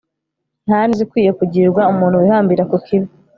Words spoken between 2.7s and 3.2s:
kibi